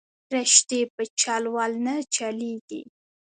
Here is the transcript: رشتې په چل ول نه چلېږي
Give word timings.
رشتې 0.33 0.79
په 0.93 1.03
چل 1.21 1.43
ول 1.55 1.73
نه 1.85 1.95
چلېږي 2.15 2.81